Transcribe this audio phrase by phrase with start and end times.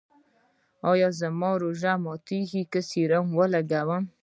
[0.91, 4.03] ایا زما روژه ماتیږي که سیروم ولګوم؟